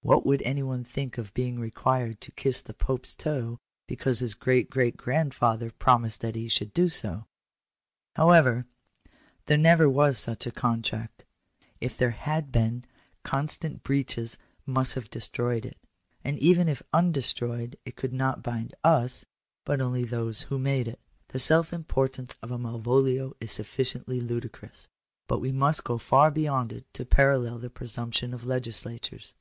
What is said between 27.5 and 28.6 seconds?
the presumption of